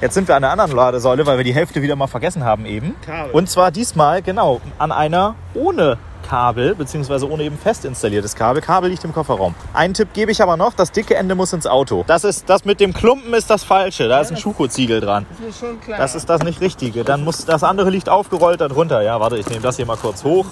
Jetzt 0.00 0.14
sind 0.14 0.28
wir 0.28 0.36
an 0.36 0.42
der 0.42 0.50
anderen 0.50 0.72
Ladesäule, 0.72 1.26
weil 1.26 1.36
wir 1.36 1.44
die 1.44 1.54
Hälfte 1.54 1.82
wieder 1.82 1.94
mal 1.94 2.06
vergessen 2.06 2.44
haben 2.44 2.64
eben. 2.64 2.94
Kabel. 3.04 3.32
Und 3.32 3.50
zwar 3.50 3.70
diesmal, 3.70 4.22
genau, 4.22 4.60
an 4.78 4.92
einer 4.92 5.34
ohne 5.54 5.98
Kabel, 6.30 6.74
beziehungsweise 6.74 7.28
ohne 7.28 7.42
eben 7.42 7.58
fest 7.58 7.84
installiertes 7.84 8.34
Kabel. 8.34 8.62
Kabel 8.62 8.90
liegt 8.90 9.04
im 9.04 9.12
Kofferraum. 9.12 9.54
Einen 9.74 9.94
Tipp 9.94 10.12
gebe 10.12 10.30
ich 10.30 10.42
aber 10.42 10.56
noch, 10.56 10.74
das 10.74 10.92
dicke 10.92 11.16
Ende 11.16 11.34
muss 11.34 11.52
ins 11.52 11.66
Auto. 11.66 12.04
Das 12.06 12.24
ist, 12.24 12.48
das 12.48 12.64
mit 12.64 12.80
dem 12.80 12.94
Klumpen 12.94 13.34
ist 13.34 13.50
das 13.50 13.64
Falsche. 13.64 14.08
Da 14.08 14.20
ist 14.20 14.30
ein 14.30 14.36
Schuko-Ziegel 14.36 15.00
dran. 15.00 15.26
Das 15.28 15.48
ist 15.48 15.60
schon 15.60 15.80
klar. 15.80 15.98
Das 15.98 16.14
ist 16.14 16.30
das 16.30 16.42
nicht 16.42 16.60
Richtige. 16.60 17.04
Dann 17.04 17.24
muss 17.24 17.44
das 17.44 17.62
andere 17.62 17.90
liegt 17.90 18.08
aufgerollt 18.08 18.60
darunter. 18.60 19.02
Ja, 19.02 19.18
warte, 19.20 19.36
ich 19.38 19.48
nehme 19.48 19.62
das 19.62 19.76
hier 19.76 19.86
mal 19.86 19.96
kurz 19.96 20.22
hoch. 20.24 20.46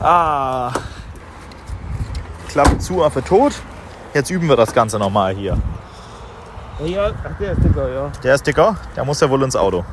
Ah. 0.00 0.72
Klappe 2.48 2.78
zu, 2.78 3.02
Affe 3.02 3.24
tot. 3.24 3.54
Jetzt 4.14 4.30
üben 4.30 4.48
wir 4.48 4.56
das 4.56 4.72
Ganze 4.72 4.98
nochmal 4.98 5.34
hier. 5.34 5.56
Ja, 6.84 7.10
ach, 7.10 7.38
der 7.38 7.52
ist 7.52 7.62
dicker, 7.64 7.88
ja. 7.88 8.10
Der 8.22 8.34
ist 8.34 8.46
dicker, 8.46 8.76
der 8.96 9.04
muss 9.04 9.20
ja 9.20 9.28
wohl 9.30 9.42
ins 9.42 9.56
Auto. 9.56 9.84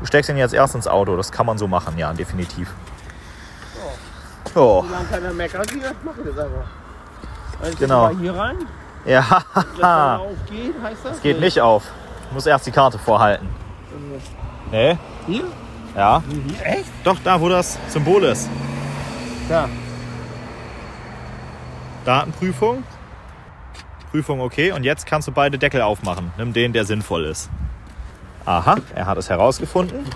Du 0.00 0.06
steckst 0.06 0.28
ihn 0.30 0.36
jetzt 0.36 0.52
erst 0.54 0.74
ins 0.74 0.86
Auto. 0.86 1.16
Das 1.16 1.32
kann 1.32 1.46
man 1.46 1.56
so 1.58 1.66
machen, 1.66 1.96
ja, 1.98 2.12
definitiv. 2.12 2.72
Oh, 4.54 4.82
Solange 4.86 5.04
keiner 5.10 5.32
meckert 5.32 5.70
hier, 5.70 5.92
mach 6.04 6.12
ich 6.18 6.24
das 6.24 6.38
einfach. 6.38 6.66
Also 7.62 7.78
Genau. 7.78 8.02
Mal 8.04 8.16
hier 8.18 8.34
rein. 8.36 8.56
ja, 9.04 9.24
das 9.54 10.20
aufgeht, 10.20 10.74
heißt 10.82 11.04
das? 11.04 11.22
geht 11.22 11.40
nicht 11.40 11.60
auf. 11.60 11.84
Ich 12.28 12.32
muss 12.32 12.46
erst 12.46 12.66
die 12.66 12.70
Karte 12.72 12.98
vorhalten. 12.98 13.48
Nee, 14.70 14.98
Hier? 15.26 15.44
ja. 15.96 16.22
Echt? 16.64 16.90
Doch, 17.04 17.16
da, 17.22 17.40
wo 17.40 17.48
das 17.48 17.78
Symbol 17.88 18.24
ist. 18.24 18.48
Ja. 19.48 19.68
Datenprüfung. 22.04 22.82
Prüfung 24.16 24.40
okay. 24.40 24.72
Und 24.72 24.84
jetzt 24.84 25.04
kannst 25.04 25.28
du 25.28 25.32
beide 25.32 25.58
Deckel 25.58 25.82
aufmachen. 25.82 26.32
Nimm 26.38 26.54
den, 26.54 26.72
der 26.72 26.86
sinnvoll 26.86 27.26
ist. 27.26 27.50
Aha, 28.46 28.76
er 28.94 29.04
hat 29.04 29.18
es 29.18 29.28
herausgefunden. 29.28 30.06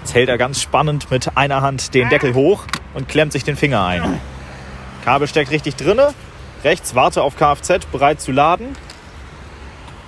Jetzt 0.00 0.14
hält 0.14 0.28
er 0.28 0.36
ganz 0.36 0.60
spannend 0.60 1.12
mit 1.12 1.36
einer 1.36 1.62
Hand 1.62 1.94
den 1.94 2.08
Deckel 2.08 2.34
hoch 2.34 2.64
und 2.94 3.08
klemmt 3.08 3.32
sich 3.32 3.44
den 3.44 3.54
Finger 3.54 3.84
ein. 3.84 4.20
Kabel 5.04 5.28
steckt 5.28 5.52
richtig 5.52 5.76
drinne. 5.76 6.12
Rechts, 6.64 6.96
warte 6.96 7.22
auf 7.22 7.36
Kfz, 7.36 7.86
bereit 7.92 8.20
zu 8.20 8.32
laden. 8.32 8.74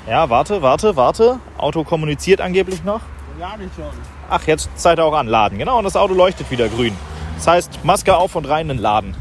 Ja, 0.09 0.29
warte, 0.29 0.63
warte, 0.63 0.97
warte. 0.97 1.39
Auto 1.59 1.85
kommuniziert 1.85 2.41
angeblich 2.41 2.83
noch. 2.83 3.03
Lade 3.39 3.71
schon. 3.77 3.85
Ach, 4.29 4.43
jetzt 4.49 4.69
Zeit 4.77 4.99
auch 4.99 5.15
an, 5.15 5.29
laden. 5.29 5.59
Genau, 5.59 5.79
und 5.79 5.85
das 5.85 5.95
Auto 5.95 6.15
leuchtet 6.15 6.51
wieder 6.51 6.69
grün. 6.69 6.97
Das 7.37 7.47
heißt, 7.47 7.85
Maske 7.85 8.17
auf 8.17 8.35
und 8.35 8.49
rein 8.49 8.69
in 8.69 8.79
den 8.79 8.83
Laden. 8.83 9.15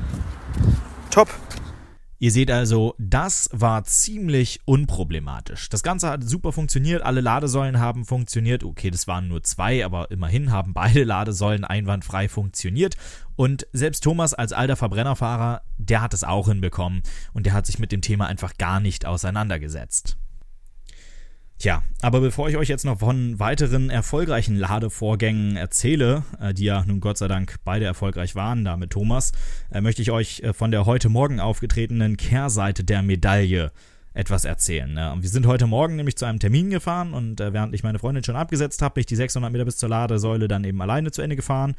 Top. 1.11 1.27
Ihr 2.21 2.31
seht 2.31 2.51
also, 2.51 2.93
das 2.99 3.49
war 3.51 3.83
ziemlich 3.83 4.59
unproblematisch. 4.65 5.69
Das 5.69 5.81
Ganze 5.81 6.07
hat 6.07 6.23
super 6.23 6.51
funktioniert, 6.51 7.01
alle 7.01 7.19
Ladesäulen 7.19 7.79
haben 7.79 8.05
funktioniert. 8.05 8.63
Okay, 8.63 8.91
das 8.91 9.07
waren 9.07 9.27
nur 9.27 9.41
zwei, 9.41 9.83
aber 9.83 10.11
immerhin 10.11 10.51
haben 10.51 10.75
beide 10.75 11.03
Ladesäulen 11.03 11.65
einwandfrei 11.65 12.29
funktioniert. 12.29 12.95
Und 13.35 13.65
selbst 13.73 14.03
Thomas 14.03 14.35
als 14.35 14.53
alter 14.53 14.75
Verbrennerfahrer, 14.75 15.63
der 15.79 16.03
hat 16.03 16.13
es 16.13 16.23
auch 16.23 16.47
hinbekommen 16.47 17.01
und 17.33 17.47
der 17.47 17.53
hat 17.53 17.65
sich 17.65 17.79
mit 17.79 17.91
dem 17.91 18.01
Thema 18.01 18.27
einfach 18.27 18.55
gar 18.59 18.79
nicht 18.79 19.07
auseinandergesetzt. 19.07 20.15
Tja, 21.61 21.83
aber 22.01 22.21
bevor 22.21 22.49
ich 22.49 22.57
euch 22.57 22.69
jetzt 22.69 22.85
noch 22.85 23.01
von 23.01 23.37
weiteren 23.37 23.91
erfolgreichen 23.91 24.55
Ladevorgängen 24.55 25.57
erzähle, 25.57 26.23
äh, 26.39 26.55
die 26.55 26.63
ja 26.63 26.83
nun 26.87 27.01
Gott 27.01 27.19
sei 27.19 27.27
Dank 27.27 27.57
beide 27.63 27.85
erfolgreich 27.85 28.33
waren, 28.33 28.65
da 28.65 28.77
mit 28.77 28.89
Thomas, 28.89 29.31
äh, 29.71 29.79
möchte 29.79 30.01
ich 30.01 30.09
euch 30.09 30.39
äh, 30.39 30.53
von 30.53 30.71
der 30.71 30.87
heute 30.87 31.09
Morgen 31.09 31.39
aufgetretenen 31.39 32.17
Kehrseite 32.17 32.83
der 32.83 33.03
Medaille 33.03 33.71
etwas 34.15 34.43
erzählen. 34.43 34.91
Ne? 34.91 35.13
Wir 35.19 35.29
sind 35.29 35.45
heute 35.45 35.67
Morgen 35.67 35.97
nämlich 35.97 36.17
zu 36.17 36.25
einem 36.25 36.39
Termin 36.39 36.71
gefahren 36.71 37.13
und 37.13 37.39
äh, 37.39 37.53
während 37.53 37.75
ich 37.75 37.83
meine 37.83 37.99
Freundin 37.99 38.23
schon 38.23 38.35
abgesetzt 38.35 38.81
habe, 38.81 38.95
bin 38.95 39.01
ich 39.01 39.05
die 39.05 39.15
600 39.15 39.51
Meter 39.51 39.65
bis 39.65 39.77
zur 39.77 39.89
Ladesäule 39.89 40.47
dann 40.47 40.63
eben 40.63 40.81
alleine 40.81 41.11
zu 41.11 41.21
Ende 41.21 41.35
gefahren. 41.35 41.75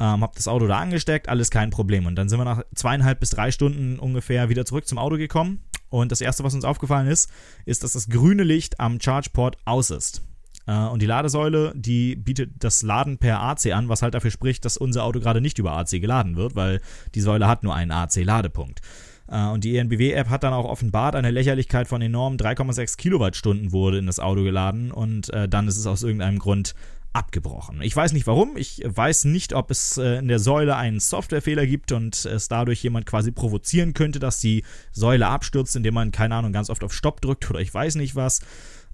Ähm, 0.00 0.22
hab 0.22 0.34
das 0.34 0.48
Auto 0.48 0.66
da 0.66 0.78
angesteckt, 0.78 1.28
alles 1.28 1.50
kein 1.50 1.68
Problem. 1.70 2.06
Und 2.06 2.16
dann 2.16 2.28
sind 2.30 2.40
wir 2.40 2.44
nach 2.44 2.62
zweieinhalb 2.74 3.20
bis 3.20 3.30
drei 3.30 3.50
Stunden 3.50 3.98
ungefähr 3.98 4.48
wieder 4.48 4.64
zurück 4.64 4.88
zum 4.88 4.96
Auto 4.96 5.18
gekommen. 5.18 5.62
Und 5.90 6.10
das 6.10 6.22
erste, 6.22 6.42
was 6.42 6.54
uns 6.54 6.64
aufgefallen 6.64 7.06
ist, 7.06 7.30
ist, 7.66 7.84
dass 7.84 7.92
das 7.92 8.08
grüne 8.08 8.42
Licht 8.42 8.80
am 8.80 8.98
Chargeport 8.98 9.58
aus 9.66 9.90
ist. 9.90 10.22
Äh, 10.66 10.86
und 10.86 11.02
die 11.02 11.06
Ladesäule, 11.06 11.74
die 11.76 12.16
bietet 12.16 12.64
das 12.64 12.82
Laden 12.82 13.18
per 13.18 13.40
AC 13.40 13.66
an, 13.66 13.90
was 13.90 14.00
halt 14.00 14.14
dafür 14.14 14.30
spricht, 14.30 14.64
dass 14.64 14.78
unser 14.78 15.04
Auto 15.04 15.20
gerade 15.20 15.40
nicht 15.42 15.58
über 15.58 15.72
AC 15.72 15.90
geladen 15.90 16.36
wird, 16.36 16.56
weil 16.56 16.80
die 17.14 17.20
Säule 17.20 17.46
hat 17.46 17.62
nur 17.62 17.74
einen 17.74 17.90
AC-Ladepunkt. 17.90 18.80
Äh, 19.28 19.48
und 19.48 19.64
die 19.64 19.76
ENBW-App 19.76 20.28
hat 20.28 20.44
dann 20.44 20.52
auch 20.52 20.64
offenbart, 20.64 21.14
eine 21.14 21.30
Lächerlichkeit 21.30 21.88
von 21.88 22.00
enormen 22.00 22.38
3,6 22.38 22.96
Kilowattstunden 22.96 23.72
wurde 23.72 23.98
in 23.98 24.06
das 24.06 24.20
Auto 24.20 24.42
geladen 24.42 24.92
und 24.92 25.30
äh, 25.30 25.48
dann 25.48 25.68
ist 25.68 25.76
es 25.76 25.86
aus 25.86 26.02
irgendeinem 26.02 26.38
Grund 26.38 26.74
abgebrochen. 27.12 27.82
Ich 27.82 27.94
weiß 27.94 28.12
nicht 28.12 28.26
warum, 28.26 28.56
ich 28.56 28.82
weiß 28.84 29.24
nicht, 29.24 29.52
ob 29.54 29.70
es 29.70 29.96
äh, 29.96 30.18
in 30.18 30.28
der 30.28 30.38
Säule 30.38 30.76
einen 30.76 31.00
Softwarefehler 31.00 31.66
gibt 31.66 31.92
und 31.92 32.24
es 32.24 32.48
dadurch 32.48 32.82
jemand 32.82 33.06
quasi 33.06 33.32
provozieren 33.32 33.94
könnte, 33.94 34.20
dass 34.20 34.38
die 34.38 34.64
Säule 34.92 35.26
abstürzt, 35.26 35.74
indem 35.74 35.94
man, 35.94 36.12
keine 36.12 36.36
Ahnung, 36.36 36.52
ganz 36.52 36.70
oft 36.70 36.84
auf 36.84 36.92
Stopp 36.92 37.20
drückt 37.20 37.50
oder 37.50 37.60
ich 37.60 37.72
weiß 37.72 37.96
nicht 37.96 38.14
was. 38.14 38.40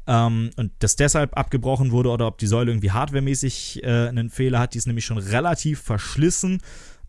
Ähm, 0.07 0.51
und 0.57 0.73
das 0.79 0.97
deshalb 0.97 1.37
abgebrochen 1.37 1.91
wurde 1.91 2.11
oder 2.11 2.27
ob 2.27 2.39
die 2.39 2.47
Säule 2.47 2.71
irgendwie 2.71 2.93
hardwaremäßig 2.93 3.83
äh, 3.83 4.09
einen 4.09 4.31
Fehler 4.31 4.61
hat, 4.61 4.75
die 4.75 4.79
ist 4.79 4.87
nämlich 4.87 5.05
schon 5.05 5.19
relativ 5.19 5.81
verschlissen. 5.81 6.63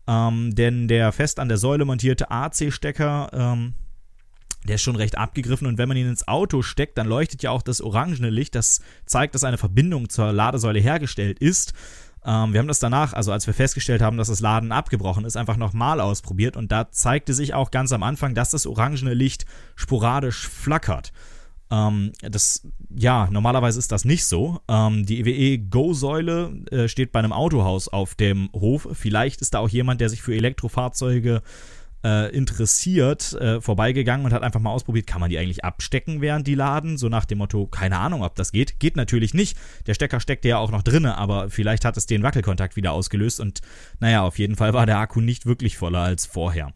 Ähm, 0.06 0.54
denn 0.54 0.88
der 0.88 1.12
fest 1.12 1.38
an 1.38 1.48
der 1.48 1.58
Säule 1.58 1.84
montierte 1.84 2.30
AC-Stecker, 2.30 3.30
ähm, 3.32 3.74
der 4.66 4.74
ist 4.76 4.82
schon 4.82 4.96
recht 4.96 5.16
abgegriffen 5.16 5.66
und 5.66 5.78
wenn 5.78 5.88
man 5.88 5.96
ihn 5.96 6.08
ins 6.08 6.26
Auto 6.26 6.62
steckt, 6.62 6.98
dann 6.98 7.06
leuchtet 7.06 7.42
ja 7.42 7.50
auch 7.50 7.62
das 7.62 7.80
orangene 7.80 8.30
Licht, 8.30 8.54
das 8.54 8.80
zeigt, 9.06 9.34
dass 9.34 9.44
eine 9.44 9.58
Verbindung 9.58 10.08
zur 10.08 10.32
Ladesäule 10.32 10.80
hergestellt 10.80 11.38
ist. 11.38 11.72
Ähm, 12.24 12.52
wir 12.52 12.60
haben 12.60 12.68
das 12.68 12.80
danach, 12.80 13.12
also 13.12 13.32
als 13.32 13.46
wir 13.46 13.54
festgestellt 13.54 14.02
haben, 14.02 14.16
dass 14.16 14.28
das 14.28 14.40
Laden 14.40 14.72
abgebrochen 14.72 15.24
ist, 15.24 15.36
einfach 15.36 15.56
nochmal 15.56 16.00
ausprobiert 16.00 16.56
und 16.56 16.72
da 16.72 16.90
zeigte 16.90 17.34
sich 17.34 17.54
auch 17.54 17.70
ganz 17.70 17.92
am 17.92 18.02
Anfang, 18.02 18.34
dass 18.34 18.50
das 18.50 18.66
orangene 18.66 19.14
Licht 19.14 19.46
sporadisch 19.76 20.48
flackert. 20.48 21.12
Ähm, 21.70 22.12
das, 22.22 22.66
ja, 22.90 23.28
normalerweise 23.30 23.78
ist 23.78 23.92
das 23.92 24.04
nicht 24.04 24.24
so. 24.24 24.60
Ähm, 24.68 25.06
die 25.06 25.20
EWE 25.20 25.58
Go-Säule 25.58 26.64
äh, 26.70 26.88
steht 26.88 27.12
bei 27.12 27.18
einem 27.20 27.32
Autohaus 27.32 27.88
auf 27.88 28.14
dem 28.14 28.50
Hof. 28.52 28.88
Vielleicht 28.92 29.40
ist 29.40 29.54
da 29.54 29.60
auch 29.60 29.68
jemand, 29.68 30.00
der 30.00 30.08
sich 30.08 30.22
für 30.22 30.34
Elektrofahrzeuge 30.34 31.36
äh, 31.36 31.40
interessiert, 32.02 33.32
äh, 33.34 33.60
vorbeigegangen 33.60 34.24
und 34.24 34.32
hat 34.32 34.42
einfach 34.42 34.60
mal 34.60 34.70
ausprobiert, 34.70 35.06
kann 35.06 35.20
man 35.20 35.30
die 35.30 35.38
eigentlich 35.38 35.64
abstecken, 35.64 36.20
während 36.20 36.46
die 36.46 36.54
laden? 36.54 36.96
So 36.96 37.08
nach 37.08 37.24
dem 37.24 37.38
Motto, 37.38 37.66
keine 37.66 37.98
Ahnung, 37.98 38.22
ob 38.22 38.34
das 38.36 38.52
geht. 38.52 38.78
Geht 38.78 38.96
natürlich 38.96 39.34
nicht. 39.34 39.58
Der 39.86 39.94
Stecker 39.94 40.20
steckte 40.20 40.48
ja 40.48 40.58
auch 40.58 40.70
noch 40.70 40.82
drinne, 40.82 41.18
aber 41.18 41.50
vielleicht 41.50 41.84
hat 41.84 41.96
es 41.96 42.06
den 42.06 42.22
Wackelkontakt 42.22 42.76
wieder 42.76 42.92
ausgelöst 42.92 43.40
und 43.40 43.60
naja, 44.00 44.22
auf 44.22 44.38
jeden 44.38 44.56
Fall 44.56 44.74
war 44.74 44.86
der 44.86 44.98
Akku 44.98 45.20
nicht 45.20 45.46
wirklich 45.46 45.76
voller 45.76 46.00
als 46.00 46.26
vorher. 46.26 46.72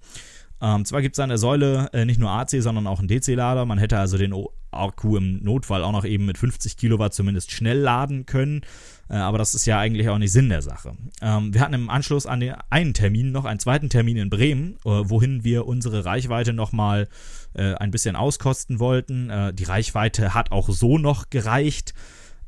Ähm, 0.61 0.85
zwar 0.85 1.03
gibt 1.03 1.17
es 1.17 1.19
an 1.19 1.29
der 1.29 1.39
Säule 1.39 1.89
äh, 1.93 2.05
nicht 2.05 2.21
nur 2.21 2.31
AC, 2.31 2.51
sondern 2.59 2.87
auch 2.87 3.01
einen 3.01 3.09
DC-Lader. 3.09 3.67
Man 3.67 3.79
hätte 3.79 3.99
also 3.99 4.17
den 4.17 4.33
Akku 4.73 5.17
im 5.17 5.43
Notfall 5.43 5.83
auch 5.83 5.93
noch 5.93 6.05
eben 6.05 6.27
mit 6.27 6.39
50 6.39 6.77
Kilowatt 6.77 7.15
zumindest 7.15 7.51
schnell 7.51 7.79
laden 7.79 8.27
können. 8.27 8.63
Äh, 9.09 9.17
aber 9.17 9.39
das 9.39 9.55
ist 9.55 9.67
ja 9.67 9.79
eigentlich 9.79 10.09
auch 10.09 10.19
nicht 10.19 10.33
Sinn 10.33 10.49
der 10.49 10.63
Sache. 10.63 10.97
Ähm, 11.21 11.53
wir 11.53 11.61
hatten 11.61 11.75
im 11.75 11.91
Anschluss 11.91 12.27
an 12.27 12.41
den 12.41 12.55
einen 12.71 12.95
Termin 12.95 13.33
noch 13.33 13.45
einen 13.45 13.61
zweiten 13.61 13.91
Termin 13.91 14.17
in 14.17 14.31
Bremen, 14.31 14.77
äh, 14.85 14.91
wohin 14.91 15.45
wir 15.45 15.67
unsere 15.67 16.05
Reichweite 16.05 16.53
nochmal 16.53 17.09
äh, 17.55 17.75
ein 17.75 17.91
bisschen 17.91 18.17
auskosten 18.17 18.79
wollten. 18.79 19.31
Die 19.55 19.65
Reichweite 19.65 20.35
hat 20.35 20.53
auch 20.53 20.69
so 20.69 20.99
noch 20.99 21.31
gereicht. 21.31 21.95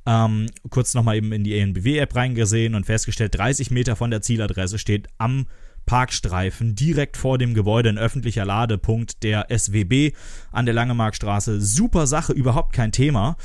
Ähm, 0.06 0.46
kurz 0.70 0.94
nochmal 0.94 1.16
eben 1.16 1.32
in 1.32 1.44
die 1.44 1.58
ENBW-App 1.58 2.14
reingesehen 2.14 2.74
und 2.74 2.84
festgestellt, 2.84 3.36
30 3.36 3.70
Meter 3.70 3.96
von 3.96 4.10
der 4.10 4.20
Zieladresse 4.20 4.78
steht 4.78 5.08
am 5.18 5.46
Parkstreifen 5.86 6.74
direkt 6.74 7.16
vor 7.16 7.38
dem 7.38 7.54
Gebäude 7.54 7.88
ein 7.88 7.98
öffentlicher 7.98 8.44
Ladepunkt 8.44 9.22
der 9.22 9.46
SWB 9.50 10.12
an 10.52 10.66
der 10.66 10.74
Langemarkstraße. 10.74 11.60
Super 11.60 12.06
Sache, 12.06 12.32
überhaupt 12.32 12.72
kein 12.72 12.92
Thema. 12.92 13.36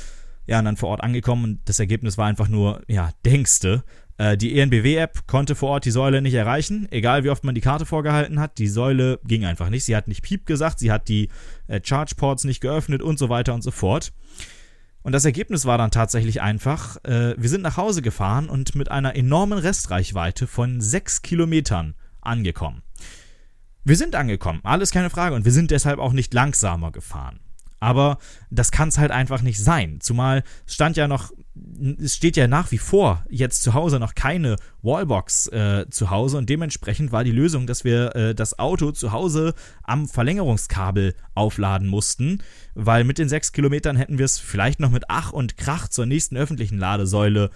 Ja, 0.46 0.58
und 0.58 0.64
dann 0.64 0.76
vor 0.76 0.88
Ort 0.88 1.02
angekommen 1.02 1.44
und 1.44 1.60
das 1.66 1.78
Ergebnis 1.78 2.18
war 2.18 2.26
einfach 2.26 2.48
nur, 2.48 2.82
ja, 2.88 3.10
denkste. 3.24 3.84
Äh, 4.16 4.36
die 4.36 4.58
ENBW-App 4.58 5.26
konnte 5.26 5.54
vor 5.54 5.70
Ort 5.70 5.84
die 5.84 5.90
Säule 5.90 6.22
nicht 6.22 6.34
erreichen, 6.34 6.88
egal 6.90 7.24
wie 7.24 7.30
oft 7.30 7.44
man 7.44 7.54
die 7.54 7.60
Karte 7.60 7.86
vorgehalten 7.86 8.40
hat. 8.40 8.58
Die 8.58 8.68
Säule 8.68 9.20
ging 9.24 9.44
einfach 9.44 9.70
nicht. 9.70 9.84
Sie 9.84 9.94
hat 9.94 10.08
nicht 10.08 10.22
Piep 10.22 10.46
gesagt, 10.46 10.78
sie 10.78 10.90
hat 10.90 11.08
die 11.08 11.28
äh, 11.68 11.80
Charge-Ports 11.82 12.44
nicht 12.44 12.60
geöffnet 12.60 13.02
und 13.02 13.18
so 13.18 13.28
weiter 13.28 13.54
und 13.54 13.62
so 13.62 13.70
fort. 13.70 14.12
Und 15.02 15.12
das 15.12 15.24
Ergebnis 15.24 15.64
war 15.64 15.78
dann 15.78 15.90
tatsächlich 15.90 16.42
einfach, 16.42 17.02
äh, 17.04 17.34
wir 17.38 17.48
sind 17.48 17.62
nach 17.62 17.78
Hause 17.78 18.02
gefahren 18.02 18.50
und 18.50 18.74
mit 18.74 18.90
einer 18.90 19.16
enormen 19.16 19.58
Restreichweite 19.58 20.46
von 20.46 20.80
6 20.80 21.22
Kilometern 21.22 21.94
angekommen. 22.22 22.82
Wir 23.84 23.96
sind 23.96 24.14
angekommen, 24.14 24.60
alles 24.62 24.90
keine 24.90 25.10
Frage, 25.10 25.34
und 25.34 25.44
wir 25.44 25.52
sind 25.52 25.70
deshalb 25.70 25.98
auch 25.98 26.12
nicht 26.12 26.34
langsamer 26.34 26.92
gefahren. 26.92 27.40
Aber 27.80 28.18
das 28.50 28.70
kann 28.70 28.90
es 28.90 28.98
halt 28.98 29.10
einfach 29.10 29.40
nicht 29.40 29.58
sein. 29.58 30.00
Zumal 30.00 30.44
stand 30.66 30.98
ja 30.98 31.08
noch, 31.08 31.32
es 31.98 32.14
steht 32.14 32.36
ja 32.36 32.46
nach 32.46 32.70
wie 32.72 32.78
vor 32.78 33.24
jetzt 33.30 33.62
zu 33.62 33.72
Hause 33.72 33.98
noch 33.98 34.14
keine 34.14 34.56
Wallbox 34.82 35.46
äh, 35.48 35.86
zu 35.90 36.10
Hause 36.10 36.36
und 36.36 36.50
dementsprechend 36.50 37.10
war 37.10 37.24
die 37.24 37.32
Lösung, 37.32 37.66
dass 37.66 37.82
wir 37.82 38.14
äh, 38.14 38.34
das 38.34 38.58
Auto 38.58 38.92
zu 38.92 39.12
Hause 39.12 39.54
am 39.82 40.08
Verlängerungskabel 40.08 41.14
aufladen 41.34 41.88
mussten, 41.88 42.42
weil 42.74 43.04
mit 43.04 43.16
den 43.16 43.30
sechs 43.30 43.52
Kilometern 43.52 43.96
hätten 43.96 44.18
wir 44.18 44.26
es 44.26 44.38
vielleicht 44.38 44.78
noch 44.78 44.90
mit 44.90 45.04
Ach 45.08 45.32
und 45.32 45.56
Krach 45.56 45.88
zur 45.88 46.04
nächsten 46.04 46.36
öffentlichen 46.36 46.78
Ladesäule 46.78 47.50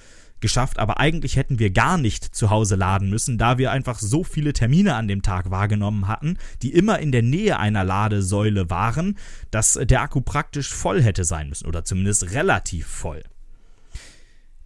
geschafft, 0.45 0.79
aber 0.79 1.01
eigentlich 1.01 1.37
hätten 1.37 1.59
wir 1.59 1.71
gar 1.71 1.97
nicht 1.97 2.23
zu 2.23 2.51
Hause 2.51 2.77
laden 2.77 3.09
müssen, 3.09 3.39
da 3.39 3.57
wir 3.57 3.73
einfach 3.73 3.99
so 3.99 4.25
viele 4.25 4.53
Termine 4.53 4.95
an 4.95 5.09
dem 5.09 5.23
Tag 5.23 5.51
wahrgenommen 5.51 6.07
hatten, 6.07 6.37
die 6.61 6.75
immer 6.75 6.99
in 6.99 7.13
der 7.13 7.23
Nähe 7.23 7.59
einer 7.59 7.83
Ladesäule 7.83 8.69
waren, 8.69 9.17
dass 9.51 9.81
der 9.83 10.03
Akku 10.03 10.21
praktisch 10.21 10.69
voll 10.69 11.03
hätte 11.03 11.25
sein 11.25 11.49
müssen 11.49 11.67
oder 11.67 11.83
zumindest 11.83 12.33
relativ 12.33 12.87
voll. 12.87 13.23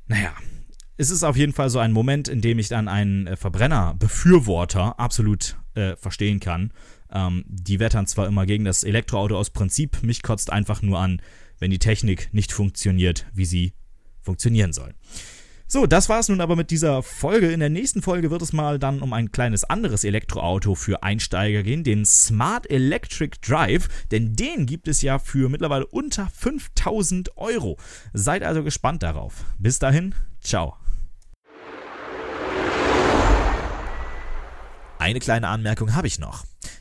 Naja, 0.08 0.32
es 0.96 1.10
ist 1.10 1.22
auf 1.22 1.36
jeden 1.36 1.52
Fall 1.52 1.70
so 1.70 1.78
ein 1.78 1.92
Moment, 1.92 2.26
in 2.26 2.40
dem 2.40 2.58
ich 2.58 2.66
dann 2.66 2.88
einen 2.88 3.28
äh, 3.28 3.36
Verbrennerbefürworter 3.36 4.98
absolut 4.98 5.58
äh, 5.76 5.94
verstehen 5.94 6.40
kann. 6.40 6.72
Ähm, 7.12 7.44
die 7.46 7.78
wettern 7.78 8.08
zwar 8.08 8.26
immer 8.26 8.46
gegen 8.46 8.64
das 8.64 8.82
Elektroauto 8.82 9.38
aus 9.38 9.50
Prinzip, 9.50 10.02
mich 10.02 10.24
kotzt 10.24 10.50
einfach 10.50 10.82
nur 10.82 10.98
an, 10.98 11.22
wenn 11.60 11.70
die 11.70 11.78
Technik 11.78 12.30
nicht 12.32 12.50
funktioniert, 12.50 13.26
wie 13.32 13.44
sie 13.44 13.74
funktionieren 14.22 14.72
soll. 14.72 14.92
So, 15.70 15.86
das 15.86 16.08
war 16.08 16.18
es 16.18 16.30
nun 16.30 16.40
aber 16.40 16.56
mit 16.56 16.70
dieser 16.70 17.02
Folge. 17.02 17.52
In 17.52 17.60
der 17.60 17.68
nächsten 17.68 18.00
Folge 18.00 18.30
wird 18.30 18.40
es 18.40 18.54
mal 18.54 18.78
dann 18.78 19.02
um 19.02 19.12
ein 19.12 19.32
kleines 19.32 19.64
anderes 19.64 20.02
Elektroauto 20.02 20.74
für 20.74 21.02
Einsteiger 21.02 21.62
gehen, 21.62 21.84
den 21.84 22.06
Smart 22.06 22.70
Electric 22.70 23.36
Drive, 23.42 23.86
denn 24.10 24.34
den 24.34 24.64
gibt 24.64 24.88
es 24.88 25.02
ja 25.02 25.18
für 25.18 25.50
mittlerweile 25.50 25.86
unter 25.86 26.30
5000 26.30 27.36
Euro. 27.36 27.76
Seid 28.14 28.44
also 28.44 28.64
gespannt 28.64 29.02
darauf. 29.02 29.44
Bis 29.58 29.78
dahin, 29.78 30.14
ciao. 30.40 30.74
Eine 34.98 35.18
kleine 35.20 35.48
Anmerkung 35.48 35.94
habe 35.94 36.06
ich 36.06 36.18
noch. 36.18 36.44